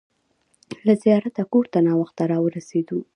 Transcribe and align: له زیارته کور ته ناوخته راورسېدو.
له 0.85 0.93
زیارته 1.03 1.43
کور 1.51 1.65
ته 1.73 1.79
ناوخته 1.87 2.23
راورسېدو. 2.31 2.99